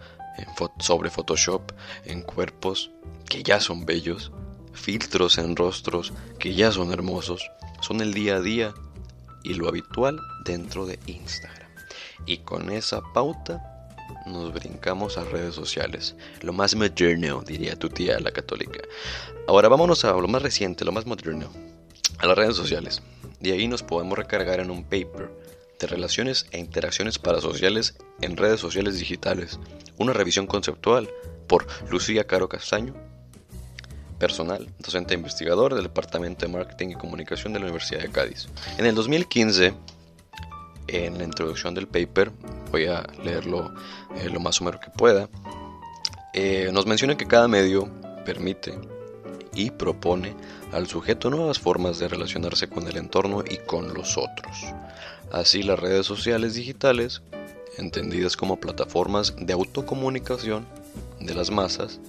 sobre 0.79 1.09
Photoshop, 1.09 1.71
en 2.05 2.21
cuerpos 2.21 2.91
que 3.27 3.43
ya 3.43 3.59
son 3.59 3.85
bellos, 3.85 4.31
filtros 4.73 5.37
en 5.37 5.55
rostros 5.55 6.13
que 6.39 6.53
ya 6.53 6.71
son 6.71 6.91
hermosos, 6.91 7.49
son 7.81 8.01
el 8.01 8.13
día 8.13 8.37
a 8.37 8.41
día 8.41 8.73
y 9.43 9.53
lo 9.53 9.67
habitual 9.67 10.19
dentro 10.45 10.85
de 10.85 10.99
Instagram. 11.07 11.69
Y 12.25 12.39
con 12.39 12.71
esa 12.71 13.01
pauta 13.13 13.67
nos 14.25 14.53
brincamos 14.53 15.17
a 15.17 15.23
redes 15.23 15.55
sociales, 15.55 16.15
lo 16.41 16.53
más 16.53 16.75
moderno, 16.75 17.41
diría 17.41 17.77
tu 17.77 17.89
tía 17.89 18.19
la 18.19 18.31
católica. 18.31 18.81
Ahora 19.47 19.69
vámonos 19.69 20.05
a 20.05 20.11
lo 20.13 20.27
más 20.27 20.41
reciente, 20.41 20.85
lo 20.85 20.91
más 20.91 21.05
moderno, 21.05 21.49
a 22.19 22.27
las 22.27 22.37
redes 22.37 22.55
sociales. 22.55 23.01
De 23.39 23.53
ahí 23.53 23.67
nos 23.67 23.81
podemos 23.81 24.17
recargar 24.17 24.59
en 24.59 24.69
un 24.69 24.83
paper 24.83 25.31
de 25.81 25.87
relaciones 25.87 26.45
e 26.51 26.59
interacciones 26.59 27.19
parasociales 27.19 27.97
en 28.21 28.37
redes 28.37 28.59
sociales 28.59 28.99
digitales, 28.99 29.59
una 29.97 30.13
revisión 30.13 30.47
conceptual 30.47 31.09
por 31.47 31.67
Lucía 31.89 32.25
Caro 32.25 32.47
Castaño 32.47 32.93
personal, 34.21 34.69
docente 34.77 35.15
e 35.15 35.17
investigador 35.17 35.73
del 35.73 35.85
Departamento 35.85 36.45
de 36.45 36.53
Marketing 36.53 36.89
y 36.89 36.93
Comunicación 36.93 37.53
de 37.53 37.59
la 37.59 37.65
Universidad 37.65 38.01
de 38.01 38.11
Cádiz. 38.11 38.49
En 38.77 38.85
el 38.85 38.93
2015, 38.93 39.73
en 40.87 41.17
la 41.17 41.23
introducción 41.23 41.73
del 41.73 41.87
paper, 41.87 42.31
voy 42.71 42.85
a 42.85 43.01
leerlo 43.23 43.73
eh, 44.17 44.29
lo 44.29 44.39
más 44.39 44.57
somero 44.57 44.79
que 44.79 44.91
pueda, 44.91 45.27
eh, 46.35 46.69
nos 46.71 46.85
menciona 46.85 47.17
que 47.17 47.25
cada 47.25 47.47
medio 47.47 47.89
permite 48.23 48.77
y 49.55 49.71
propone 49.71 50.35
al 50.71 50.85
sujeto 50.85 51.31
nuevas 51.31 51.59
formas 51.59 51.97
de 51.97 52.07
relacionarse 52.07 52.69
con 52.69 52.87
el 52.87 52.97
entorno 52.97 53.43
y 53.49 53.57
con 53.57 53.91
los 53.95 54.19
otros. 54.19 54.65
Así 55.31 55.63
las 55.63 55.79
redes 55.79 56.05
sociales 56.05 56.55
digitales, 56.55 57.21
entendidas 57.77 58.35
como 58.35 58.59
plataformas 58.59 59.33
de 59.37 59.53
autocomunicación 59.53 60.67
de 61.19 61.33
las 61.33 61.51
masas, 61.51 62.01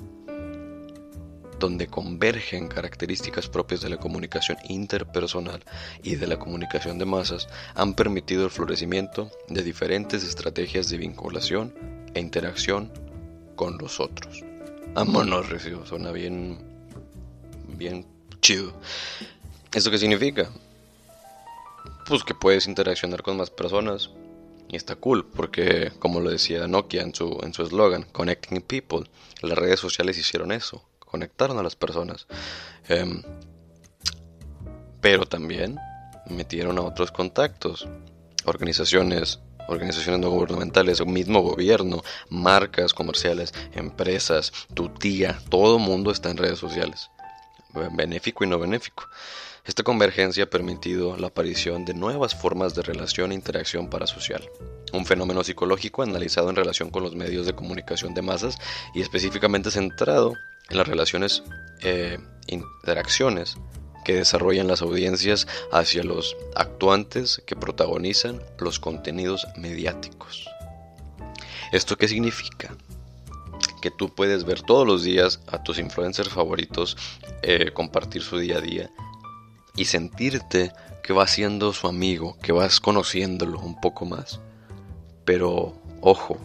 donde 1.60 1.86
convergen 1.86 2.66
características 2.66 3.46
propias 3.46 3.80
de 3.80 3.90
la 3.90 3.96
comunicación 3.96 4.58
interpersonal 4.68 5.62
y 6.02 6.16
de 6.16 6.26
la 6.26 6.36
comunicación 6.36 6.98
de 6.98 7.04
masas, 7.04 7.46
han 7.76 7.94
permitido 7.94 8.44
el 8.44 8.50
florecimiento 8.50 9.30
de 9.48 9.62
diferentes 9.62 10.24
estrategias 10.24 10.88
de 10.88 10.98
vinculación 10.98 11.72
e 12.14 12.20
interacción 12.20 12.90
con 13.54 13.78
los 13.78 14.00
otros. 14.00 14.42
Vámonos, 14.94 15.48
recibo, 15.48 15.86
suena 15.86 16.10
bien, 16.10 16.58
bien 17.78 18.04
chido. 18.40 18.72
¿Esto 19.72 19.92
qué 19.92 19.98
significa? 19.98 20.50
Pues 22.06 22.24
que 22.24 22.34
puedes 22.34 22.66
interaccionar 22.66 23.22
con 23.22 23.36
más 23.36 23.50
personas, 23.50 24.10
y 24.68 24.76
está 24.76 24.96
cool 24.96 25.26
porque, 25.26 25.92
como 25.98 26.20
lo 26.20 26.30
decía 26.30 26.66
Nokia 26.66 27.02
en 27.02 27.14
su 27.14 27.38
en 27.42 27.52
su 27.52 27.62
eslogan, 27.62 28.04
Connecting 28.04 28.62
People, 28.62 29.04
las 29.42 29.58
redes 29.58 29.80
sociales 29.80 30.16
hicieron 30.18 30.52
eso 30.52 30.82
conectaron 31.12 31.58
a 31.58 31.62
las 31.62 31.76
personas. 31.76 32.26
Em, 32.88 33.22
pero 35.02 35.26
también 35.26 35.78
metieron 36.26 36.78
a 36.78 36.80
otros 36.80 37.12
contactos, 37.12 37.86
organizaciones, 38.46 39.38
organizaciones 39.68 40.20
no 40.20 40.30
gubernamentales, 40.30 41.00
el 41.00 41.06
mismo 41.06 41.42
gobierno, 41.42 42.02
marcas 42.30 42.94
comerciales, 42.94 43.52
empresas, 43.74 44.52
tu 44.72 44.88
tía, 44.88 45.38
todo 45.50 45.78
mundo 45.78 46.10
está 46.10 46.30
en 46.30 46.38
redes 46.38 46.58
sociales, 46.58 47.10
benéfico 47.92 48.44
y 48.44 48.46
no 48.46 48.58
benéfico. 48.58 49.06
Esta 49.64 49.84
convergencia 49.84 50.44
ha 50.44 50.50
permitido 50.50 51.16
la 51.16 51.28
aparición 51.28 51.84
de 51.84 51.94
nuevas 51.94 52.34
formas 52.34 52.74
de 52.74 52.82
relación 52.82 53.30
e 53.30 53.36
interacción 53.36 53.88
parasocial, 53.88 54.50
un 54.92 55.06
fenómeno 55.06 55.44
psicológico 55.44 56.02
analizado 56.02 56.50
en 56.50 56.56
relación 56.56 56.90
con 56.90 57.04
los 57.04 57.14
medios 57.14 57.46
de 57.46 57.54
comunicación 57.54 58.12
de 58.12 58.22
masas 58.22 58.58
y 58.92 59.02
específicamente 59.02 59.70
centrado 59.70 60.34
en 60.68 60.78
las 60.78 60.88
relaciones, 60.88 61.44
eh, 61.82 62.18
interacciones 62.48 63.56
que 64.04 64.16
desarrollan 64.16 64.66
las 64.66 64.82
audiencias 64.82 65.46
hacia 65.70 66.02
los 66.02 66.36
actuantes 66.56 67.40
que 67.46 67.54
protagonizan 67.54 68.42
los 68.58 68.80
contenidos 68.80 69.46
mediáticos. 69.56 70.44
¿Esto 71.70 71.96
qué 71.96 72.08
significa? 72.08 72.76
Que 73.80 73.92
tú 73.92 74.12
puedes 74.12 74.42
ver 74.42 74.62
todos 74.62 74.84
los 74.84 75.04
días 75.04 75.38
a 75.46 75.62
tus 75.62 75.78
influencers 75.78 76.30
favoritos 76.30 76.96
eh, 77.42 77.70
compartir 77.72 78.22
su 78.22 78.38
día 78.38 78.58
a 78.58 78.60
día 78.60 78.90
y 79.76 79.86
sentirte 79.86 80.72
que 81.02 81.12
vas 81.12 81.30
siendo 81.30 81.72
su 81.72 81.88
amigo, 81.88 82.36
que 82.42 82.52
vas 82.52 82.80
conociéndolo 82.80 83.58
un 83.58 83.80
poco 83.80 84.04
más. 84.04 84.40
Pero, 85.24 85.74
ojo, 86.00 86.38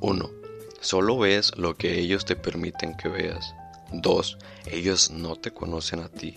uno, 0.00 0.30
Solo 0.82 1.16
ves 1.16 1.56
lo 1.56 1.76
que 1.76 2.00
ellos 2.00 2.24
te 2.24 2.34
permiten 2.34 2.96
que 2.96 3.08
veas. 3.08 3.54
2. 3.92 4.36
Ellos 4.66 5.12
no 5.12 5.36
te 5.36 5.52
conocen 5.52 6.00
a 6.00 6.08
ti. 6.08 6.34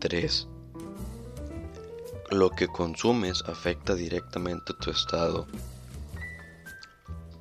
3. 0.00 0.46
Lo 2.30 2.50
que 2.50 2.68
consumes 2.68 3.42
afecta 3.46 3.94
directamente 3.94 4.74
tu 4.74 4.90
estado, 4.90 5.46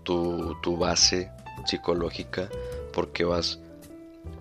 tu, 0.03 0.55
tu 0.61 0.77
base 0.77 1.29
psicológica, 1.65 2.49
porque 2.93 3.25
vas 3.25 3.59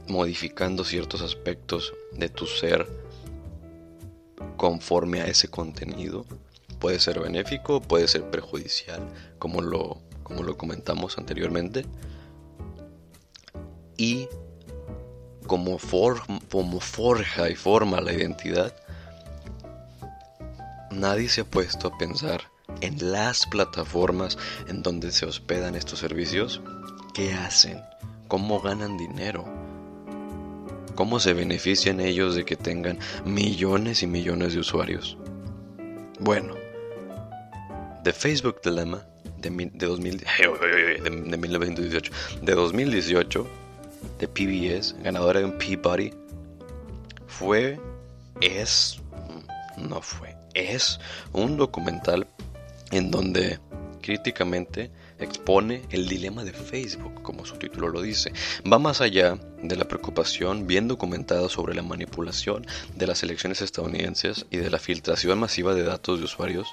modificando 0.07 0.85
ciertos 0.85 1.21
aspectos 1.21 1.95
de 2.13 2.29
tu 2.29 2.47
ser 2.47 2.87
conforme 4.57 5.21
a 5.21 5.27
ese 5.27 5.49
contenido. 5.49 6.25
Puede 6.79 6.99
ser 6.99 7.21
benéfico, 7.21 7.81
puede 7.81 8.09
ser 8.09 8.31
perjudicial, 8.31 9.09
como 9.39 9.63
lo 9.63 10.03
como 10.25 10.43
lo 10.43 10.59
comentamos 10.59 11.17
anteriormente. 11.19 11.87
Y 13.97 14.27
como, 15.47 15.79
como 16.51 16.81
forja 16.81 17.49
y 17.51 17.55
forma 17.55 18.01
la 18.01 18.13
identidad, 18.13 18.75
nadie 20.91 21.29
se 21.29 21.43
ha 21.43 21.45
puesto 21.45 21.87
a 21.87 21.99
pensar 21.99 22.51
en 22.81 23.13
las 23.13 23.47
plataformas 23.47 24.37
en 24.67 24.83
donde 24.83 25.13
se 25.13 25.27
hospedan 25.27 25.77
estos 25.77 26.01
servicios, 26.01 26.61
qué 27.13 27.35
hacen, 27.35 27.81
cómo 28.27 28.61
ganan 28.61 28.97
dinero. 28.97 29.45
¿Cómo 30.95 31.19
se 31.21 31.35
benefician 31.35 32.01
ellos 32.01 32.35
de 32.35 32.45
que 32.45 32.57
tengan 32.57 32.99
millones 33.25 34.03
y 34.03 34.07
millones 34.07 34.55
de 34.55 34.61
usuarios? 34.61 35.19
Bueno, 36.21 36.55
The 38.05 38.13
Facebook 38.13 38.61
Dilemma 38.63 39.05
de, 39.39 39.51
de, 39.51 39.87
2000, 39.87 40.19
de, 40.19 41.11
de 41.27 41.37
1918, 41.37 42.13
de 42.43 42.55
2018, 42.55 43.47
de 44.19 44.29
PBS, 44.29 44.95
ganadora 45.03 45.41
de 45.41 45.47
un 45.47 45.59
Peabody, 45.59 46.13
fue, 47.27 47.81
es, 48.41 49.01
no 49.77 50.01
fue, 50.01 50.37
es 50.55 51.01
un 51.33 51.57
documental 51.57 52.27
en 52.93 53.11
donde 53.11 53.59
críticamente 54.01 54.91
expone 55.25 55.83
el 55.91 56.09
dilema 56.09 56.45
de 56.45 56.53
Facebook, 56.53 57.23
como 57.23 57.45
su 57.45 57.57
título 57.57 57.89
lo 57.89 58.03
dice. 58.03 58.33
Va 58.71 58.79
más 58.79 59.01
allá 59.01 59.39
de 59.63 59.77
la 59.77 59.87
preocupación 59.87 60.67
bien 60.67 60.89
documentada 60.89 61.49
sobre 61.49 61.75
la 61.75 61.83
manipulación 61.83 62.67
de 62.95 63.07
las 63.07 63.23
elecciones 63.23 63.63
estadounidenses 63.63 64.47
y 64.51 64.59
de 64.59 64.71
la 64.71 64.79
filtración 64.79 65.39
masiva 65.39 65.75
de 65.75 65.83
datos 65.83 66.19
de 66.19 66.27
usuarios 66.27 66.69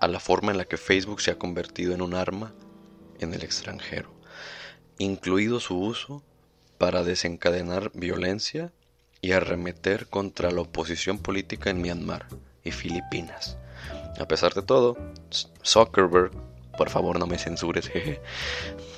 a 0.00 0.08
la 0.08 0.18
forma 0.18 0.50
en 0.50 0.58
la 0.58 0.64
que 0.64 0.76
Facebook 0.76 1.20
se 1.20 1.30
ha 1.30 1.38
convertido 1.38 1.94
en 1.94 2.02
un 2.02 2.14
arma 2.14 2.52
en 3.20 3.34
el 3.34 3.44
extranjero, 3.44 4.12
incluido 4.98 5.60
su 5.60 5.78
uso 5.78 6.22
para 6.76 7.04
desencadenar 7.04 7.92
violencia 7.94 8.72
y 9.20 9.30
arremeter 9.30 10.08
contra 10.08 10.50
la 10.50 10.62
oposición 10.62 11.18
política 11.18 11.70
en 11.70 11.80
Myanmar 11.80 12.26
y 12.64 12.72
Filipinas. 12.72 13.56
A 14.18 14.26
pesar 14.26 14.54
de 14.54 14.62
todo, 14.62 14.96
Zuckerberg, 15.64 16.32
por 16.82 16.90
favor 16.90 17.20
no 17.20 17.28
me 17.28 17.38
censures, 17.38 17.88
jeje, 17.88 18.20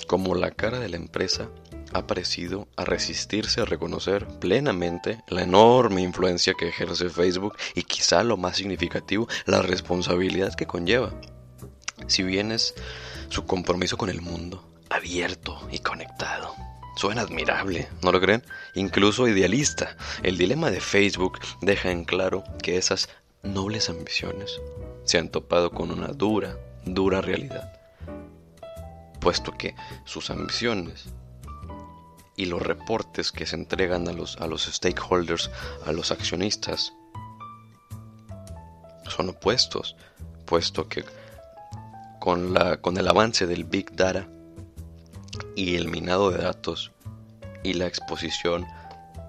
como 0.06 0.34
la 0.34 0.52
cara 0.52 0.78
de 0.78 0.88
la 0.88 0.96
empresa, 0.96 1.50
ha 1.92 2.06
parecido 2.06 2.66
a 2.76 2.86
resistirse 2.86 3.60
a 3.60 3.66
reconocer 3.66 4.26
plenamente 4.40 5.22
la 5.28 5.42
enorme 5.42 6.00
influencia 6.00 6.54
que 6.54 6.68
ejerce 6.68 7.10
Facebook 7.10 7.58
y 7.74 7.82
quizá 7.82 8.24
lo 8.24 8.38
más 8.38 8.56
significativo, 8.56 9.28
la 9.44 9.60
responsabilidad 9.60 10.54
que 10.54 10.64
conlleva. 10.64 11.12
Si 12.06 12.22
bien 12.22 12.52
es 12.52 12.74
su 13.28 13.44
compromiso 13.44 13.98
con 13.98 14.08
el 14.08 14.22
mundo, 14.22 14.66
abierto 14.88 15.68
y 15.70 15.80
conectado. 15.80 16.54
Suena 16.96 17.20
admirable, 17.20 17.88
¿no 18.00 18.12
lo 18.12 18.20
creen? 18.22 18.42
Incluso 18.74 19.28
idealista. 19.28 19.94
El 20.22 20.38
dilema 20.38 20.70
de 20.70 20.80
Facebook 20.80 21.38
deja 21.60 21.90
en 21.90 22.06
claro 22.06 22.44
que 22.62 22.78
esas 22.78 23.10
nobles 23.42 23.90
ambiciones 23.90 24.58
se 25.04 25.18
han 25.18 25.28
topado 25.28 25.70
con 25.70 25.90
una 25.90 26.08
dura, 26.08 26.56
dura 26.84 27.20
realidad. 27.20 27.72
Puesto 29.20 29.52
que 29.52 29.74
sus 30.04 30.30
ambiciones 30.30 31.06
y 32.36 32.46
los 32.46 32.60
reportes 32.60 33.32
que 33.32 33.46
se 33.46 33.56
entregan 33.56 34.08
a 34.08 34.12
los, 34.12 34.36
a 34.38 34.46
los 34.46 34.64
stakeholders, 34.64 35.50
a 35.86 35.92
los 35.92 36.10
accionistas, 36.10 36.92
son 39.08 39.28
opuestos, 39.28 39.96
puesto 40.44 40.88
que 40.88 41.04
con, 42.20 42.54
la, 42.54 42.78
con 42.78 42.96
el 42.96 43.06
avance 43.08 43.46
del 43.46 43.64
Big 43.64 43.94
Data 43.94 44.28
y 45.54 45.76
el 45.76 45.88
minado 45.88 46.30
de 46.30 46.38
datos 46.38 46.92
y 47.62 47.74
la 47.74 47.86
exposición 47.86 48.66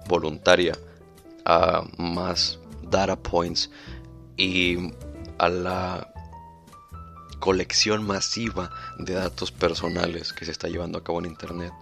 voluntaria 0.08 0.76
a 1.44 1.84
más 1.96 2.58
data 2.82 3.16
points 3.16 3.70
y 4.36 4.92
a 5.38 5.48
la 5.48 6.12
colección 7.38 8.06
masiva 8.06 8.70
de 8.98 9.14
datos 9.14 9.52
personales 9.52 10.32
que 10.32 10.44
se 10.44 10.52
está 10.52 10.68
llevando 10.68 10.98
a 10.98 11.04
cabo 11.04 11.20
en 11.20 11.26
Internet. 11.26 11.72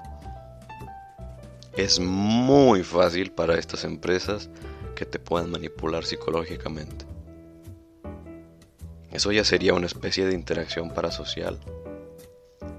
Es 1.77 1.99
muy 1.99 2.85
fácil 2.85 3.33
para 3.33 3.59
estas 3.59 3.85
empresas 3.85 4.49
que 4.95 5.05
te 5.05 5.19
puedan 5.19 5.51
manipular 5.51 6.05
psicológicamente. 6.05 7.05
Eso 9.11 9.33
ya 9.33 9.45
sería 9.45 9.75
una 9.75 9.87
especie 9.87 10.27
de 10.27 10.35
interacción 10.35 10.91
parasocial 10.91 11.59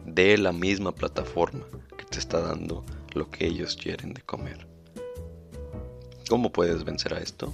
de 0.06 0.38
la 0.38 0.52
misma 0.52 0.94
plataforma 0.94 1.66
que 1.98 2.06
te 2.06 2.20
está 2.20 2.40
dando 2.40 2.86
lo 3.14 3.30
que 3.30 3.48
ellos 3.48 3.76
quieren 3.76 4.14
de 4.14 4.22
comer. 4.22 4.68
¿Cómo 6.30 6.52
puedes 6.52 6.84
vencer 6.84 7.14
a 7.14 7.20
esto? 7.20 7.54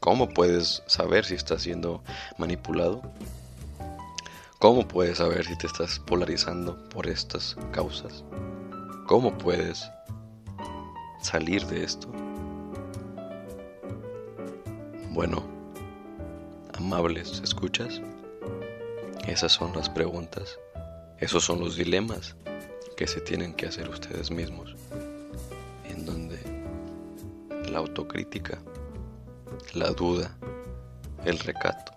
¿Cómo 0.00 0.28
puedes 0.28 0.82
saber 0.86 1.24
si 1.24 1.34
estás 1.34 1.62
siendo 1.62 2.02
manipulado? 2.38 3.02
¿Cómo 4.58 4.86
puedes 4.86 5.18
saber 5.18 5.44
si 5.44 5.56
te 5.58 5.66
estás 5.66 5.98
polarizando 5.98 6.76
por 6.88 7.06
estas 7.06 7.56
causas? 7.72 8.24
¿Cómo 9.06 9.36
puedes 9.36 9.88
salir 11.22 11.64
de 11.66 11.84
esto? 11.84 12.08
Bueno, 15.10 15.42
amables, 16.74 17.40
¿escuchas? 17.42 18.00
Esas 19.26 19.52
son 19.52 19.74
las 19.74 19.88
preguntas 19.88 20.58
esos 21.18 21.44
son 21.44 21.60
los 21.60 21.76
dilemas 21.76 22.36
que 22.94 23.06
se 23.06 23.22
tienen 23.22 23.54
que 23.54 23.64
hacer 23.64 23.88
ustedes 23.88 24.30
mismos, 24.30 24.76
en 25.88 26.04
donde 26.04 26.38
la 27.70 27.78
autocrítica, 27.78 28.58
la 29.72 29.90
duda, 29.92 30.36
el 31.24 31.38
recato 31.38 31.95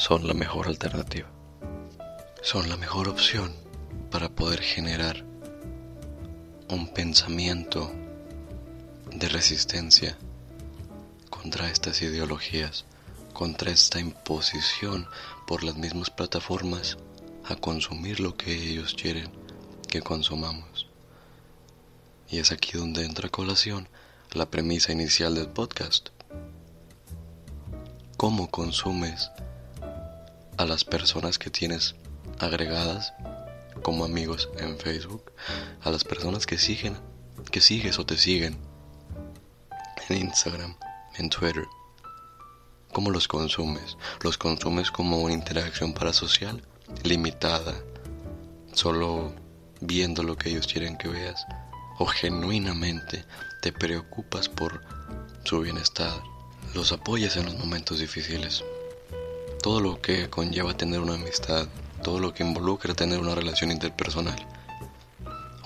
son 0.00 0.26
la 0.26 0.32
mejor 0.32 0.66
alternativa, 0.66 1.28
son 2.40 2.70
la 2.70 2.78
mejor 2.78 3.06
opción 3.06 3.54
para 4.10 4.30
poder 4.30 4.62
generar 4.62 5.26
un 6.70 6.88
pensamiento 6.88 7.92
de 9.12 9.28
resistencia 9.28 10.16
contra 11.28 11.70
estas 11.70 12.00
ideologías, 12.00 12.86
contra 13.34 13.72
esta 13.72 14.00
imposición 14.00 15.06
por 15.46 15.64
las 15.64 15.76
mismas 15.76 16.08
plataformas 16.08 16.96
a 17.44 17.56
consumir 17.56 18.20
lo 18.20 18.38
que 18.38 18.54
ellos 18.54 18.94
quieren 18.94 19.30
que 19.86 20.00
consumamos. 20.00 20.86
Y 22.30 22.38
es 22.38 22.52
aquí 22.52 22.78
donde 22.78 23.04
entra 23.04 23.26
a 23.26 23.30
colación 23.30 23.86
la 24.32 24.50
premisa 24.50 24.92
inicial 24.92 25.34
del 25.34 25.48
podcast. 25.48 26.08
¿Cómo 28.16 28.50
consumes 28.50 29.30
a 30.60 30.66
las 30.66 30.84
personas 30.84 31.38
que 31.38 31.48
tienes 31.48 31.94
agregadas 32.38 33.14
como 33.82 34.04
amigos 34.04 34.50
en 34.58 34.76
Facebook? 34.76 35.32
A 35.80 35.88
las 35.88 36.04
personas 36.04 36.44
que 36.44 36.58
siguen, 36.58 36.98
que 37.50 37.62
sigues 37.62 37.98
o 37.98 38.04
te 38.04 38.18
siguen 38.18 38.58
en 40.10 40.18
Instagram, 40.18 40.76
en 41.16 41.30
Twitter 41.30 41.64
¿Cómo 42.92 43.10
los 43.10 43.26
consumes? 43.26 43.96
¿Los 44.20 44.36
consumes 44.36 44.90
como 44.90 45.20
una 45.20 45.32
interacción 45.32 45.94
parasocial 45.94 46.60
limitada, 47.04 47.74
solo 48.74 49.32
viendo 49.80 50.22
lo 50.22 50.36
que 50.36 50.50
ellos 50.50 50.66
quieren 50.66 50.98
que 50.98 51.08
veas? 51.08 51.46
¿O 51.98 52.04
genuinamente 52.04 53.24
te 53.62 53.72
preocupas 53.72 54.50
por 54.50 54.82
su 55.44 55.60
bienestar? 55.60 56.20
¿Los 56.74 56.92
apoyas 56.92 57.38
en 57.38 57.46
los 57.46 57.56
momentos 57.56 57.98
difíciles? 57.98 58.62
Todo 59.62 59.80
lo 59.80 60.00
que 60.00 60.30
conlleva 60.30 60.74
tener 60.74 61.00
una 61.00 61.14
amistad, 61.14 61.68
todo 62.02 62.18
lo 62.18 62.32
que 62.32 62.42
involucra 62.42 62.94
tener 62.94 63.20
una 63.20 63.34
relación 63.34 63.70
interpersonal. 63.70 64.46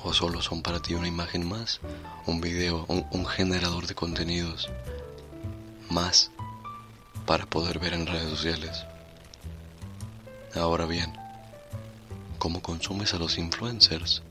¿O 0.03 0.13
solo 0.13 0.43
son 0.43 0.63
para 0.63 0.81
ti 0.81 0.95
una 0.95 1.07
imagen 1.07 1.49
más? 1.49 1.81
Un 2.27 2.41
video, 2.41 2.87
un, 2.89 3.27
generador 3.27 3.87
de 3.87 3.95
contenidos 3.95 4.69
más 5.91 6.33
para 7.25 7.47
poder 7.47 7.79
ver 7.79 7.95
en 7.95 8.09
redes 8.09 8.29
sociales. 8.31 8.85
Ahora 10.57 10.87
bien, 10.87 11.13
¿cómo 12.39 12.63
consumes 12.63 13.15
a 13.15 13.19
los 13.19 13.39
influencers? 13.39 14.23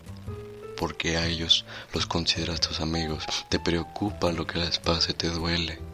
Porque 0.78 1.16
a 1.16 1.26
ellos 1.26 1.64
los 1.94 2.06
consideras 2.06 2.60
tus 2.60 2.82
amigos, 2.82 3.24
te 3.48 3.60
preocupa 3.60 4.34
lo 4.34 4.46
que 4.46 4.60
les 4.60 4.78
pase, 4.80 5.14
te 5.14 5.30
duele. 5.30 5.93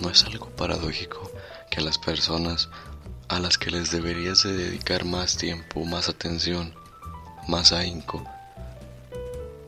¿No 0.00 0.10
es 0.10 0.24
algo 0.24 0.48
paradójico 0.50 1.30
que 1.70 1.80
a 1.80 1.84
las 1.84 1.98
personas 1.98 2.68
a 3.28 3.38
las 3.40 3.58
que 3.58 3.70
les 3.70 3.90
deberías 3.90 4.42
de 4.42 4.54
dedicar 4.54 5.04
más 5.04 5.36
tiempo, 5.36 5.84
más 5.84 6.08
atención, 6.08 6.74
más 7.46 7.72
ahínco, 7.72 8.24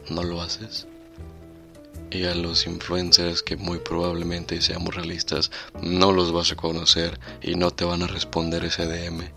no 0.08 0.22
lo 0.22 0.40
haces? 0.40 0.86
y 2.10 2.24
a 2.24 2.34
los 2.34 2.66
influencers 2.66 3.42
que 3.42 3.56
muy 3.56 3.78
probablemente, 3.78 4.60
seamos 4.60 4.94
realistas, 4.94 5.50
no 5.80 6.12
los 6.12 6.32
vas 6.32 6.50
a 6.52 6.56
conocer 6.56 7.18
y 7.40 7.54
no 7.54 7.70
te 7.70 7.84
van 7.84 8.02
a 8.02 8.08
responder 8.08 8.64
ese 8.64 8.86
DM. 8.86 9.30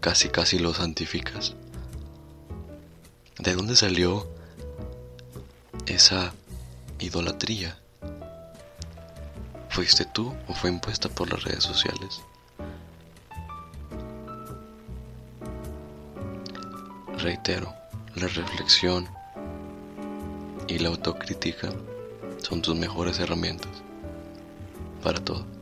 Casi, 0.00 0.28
casi 0.28 0.58
los 0.58 0.78
santificas. 0.78 1.54
¿De 3.38 3.54
dónde 3.54 3.76
salió 3.76 4.28
esa 5.86 6.34
idolatría? 6.98 7.78
¿Fuiste 9.76 10.06
tú 10.06 10.34
o 10.48 10.54
fue 10.54 10.70
impuesta 10.70 11.10
por 11.10 11.30
las 11.30 11.44
redes 11.44 11.62
sociales? 11.62 12.22
reitero, 17.18 17.74
la 18.14 18.26
reflexión 18.26 19.06
y 20.66 20.78
la 20.78 20.88
autocrítica 20.88 21.68
son 22.38 22.62
tus 22.62 22.74
mejores 22.74 23.18
herramientas 23.18 23.70
para 25.02 25.22
todo. 25.22 25.55